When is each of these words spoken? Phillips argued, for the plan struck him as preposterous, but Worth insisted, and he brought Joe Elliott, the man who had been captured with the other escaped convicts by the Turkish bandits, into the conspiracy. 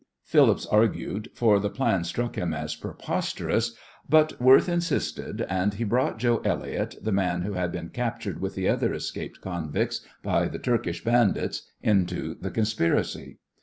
Phillips 0.23 0.65
argued, 0.65 1.29
for 1.35 1.59
the 1.59 1.69
plan 1.69 2.03
struck 2.03 2.35
him 2.35 2.55
as 2.55 2.75
preposterous, 2.75 3.75
but 4.09 4.41
Worth 4.41 4.67
insisted, 4.67 5.45
and 5.47 5.75
he 5.75 5.83
brought 5.83 6.17
Joe 6.17 6.37
Elliott, 6.43 6.95
the 6.99 7.11
man 7.11 7.43
who 7.43 7.53
had 7.53 7.71
been 7.71 7.89
captured 7.89 8.41
with 8.41 8.55
the 8.55 8.67
other 8.67 8.95
escaped 8.95 9.41
convicts 9.41 10.01
by 10.23 10.47
the 10.47 10.57
Turkish 10.57 11.03
bandits, 11.03 11.69
into 11.83 12.33
the 12.33 12.49
conspiracy. 12.49 13.37